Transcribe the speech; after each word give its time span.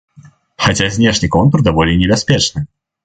Хаця 0.67 0.87
знешні 0.95 1.29
контур 1.35 1.65
даволі 1.67 1.93
небяспечны. 2.01 2.65